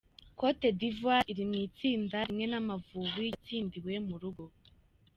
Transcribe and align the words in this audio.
Cote 0.39 0.69
d’Ivoire 0.79 1.27
iri 1.31 1.43
mu 1.49 1.55
itsinda 1.67 2.17
rimwe 2.27 2.45
n’Amavubi 2.49 3.25
yatsindiwe 3.31 3.93
mu 4.07 4.15
rugo. 4.21 4.43